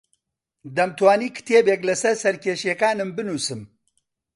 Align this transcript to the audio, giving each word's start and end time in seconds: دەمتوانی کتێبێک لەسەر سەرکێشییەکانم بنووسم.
دەمتوانی 0.75 1.33
کتێبێک 1.37 1.81
لەسەر 1.89 2.15
سەرکێشییەکانم 2.23 3.09
بنووسم. 3.15 3.61